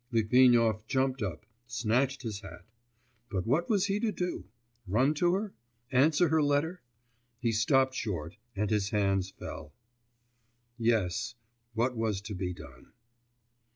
[0.11, 2.65] Litvinov jumped up, snatched his hat.
[3.29, 4.45] But what was he to do?
[4.87, 5.53] Run to her?
[5.91, 6.81] Answer her letter?
[7.37, 9.73] He stopped short, and his hands fell.
[10.79, 11.35] 'Yes;
[11.75, 12.93] what was to be done?